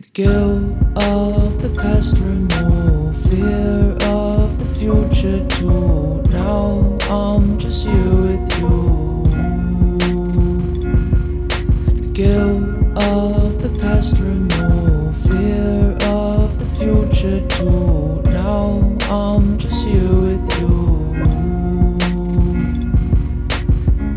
guilt 0.00 0.74
of 0.96 1.62
the 1.62 1.70
past 1.80 2.18
remove 2.18 3.16
fear 3.28 3.96
of 4.02 4.58
the 4.58 4.66
future 4.74 5.46
too. 5.46 6.20
Now 6.30 6.98
i'm 7.10 7.58
just 7.58 7.86
here 7.86 8.14
with 8.28 8.58
you. 8.58 9.28
The 11.94 12.10
guilt 12.12 12.98
of 12.98 13.62
the 13.62 13.68
past 13.80 14.18
remove 14.18 15.16
fear 15.28 15.96
of 16.08 16.58
the 16.58 16.66
future 16.76 17.40
too. 17.46 18.20
Now 18.32 18.96
i'm 19.10 19.58
just 19.58 19.86
here 19.86 20.12
with 20.26 20.60
you. 20.60 21.14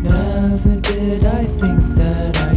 Never 0.02 0.80
did 0.80 1.24
i 1.24 1.44
think 1.44 1.80
that 1.94 2.36
i 2.36 2.47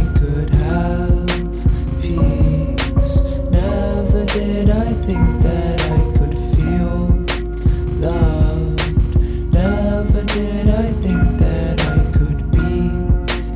i 10.68 10.90
think 11.04 11.22
that 11.38 11.80
i 11.80 12.00
could 12.16 12.50
be 12.50 12.90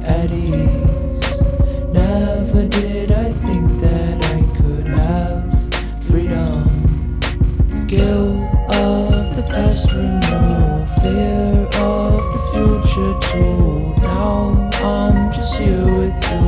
at 0.06 0.30
ease. 0.30 1.26
Never 1.92 2.68
did 2.68 3.10
i 3.10 3.32
think 3.44 3.66
that 3.80 4.24
i 4.36 4.40
could 4.56 4.86
have 4.86 5.42
freedom. 6.04 6.58
Guilt 7.88 8.38
of 8.70 9.36
the 9.36 9.44
past 9.48 9.90
fear 9.90 11.66
of 11.90 12.22
the 12.34 12.42
future 12.52 13.14
too. 13.30 13.94
Now 14.00 14.70
i'm 14.90 15.32
just 15.32 15.56
here 15.56 15.84
with 16.00 16.18
you. 16.30 16.46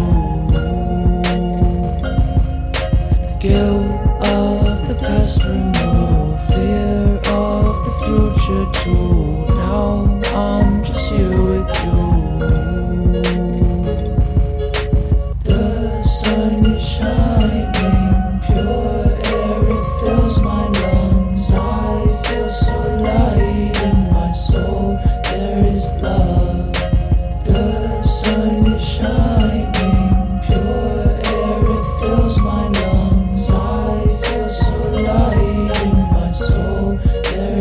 Guilt 3.41 3.91
of 4.23 4.89
the 4.89 4.97
past 5.01 5.43
remove 5.45 6.41
fear 6.47 7.21
of 7.27 7.75
the 7.87 7.93
future 8.05 8.67
too 8.81 8.98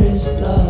is 0.03 0.27
love. 0.27 0.66